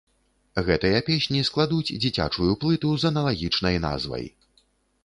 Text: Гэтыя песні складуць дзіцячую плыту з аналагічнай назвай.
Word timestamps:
Гэтыя 0.69 1.01
песні 1.09 1.43
складуць 1.49 1.93
дзіцячую 2.07 2.51
плыту 2.65 2.95
з 3.05 3.13
аналагічнай 3.13 3.75
назвай. 3.87 4.25